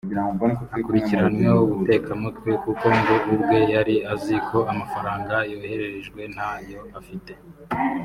[0.75, 7.31] akurikiranyweho ubutekamutwe kuko ngo ubwe yari azi ko amafaranga yoherejwe nta yo afite